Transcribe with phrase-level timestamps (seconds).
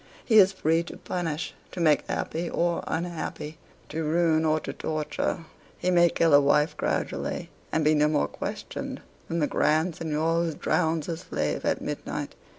[0.25, 3.59] He is free to punish, to make happy or unhappy
[3.89, 5.41] to ruin or to torture.
[5.77, 10.43] He may kill a wife gradually, and be no more questioned than the Grand seignior
[10.45, 12.33] who drowns a slave at midnight.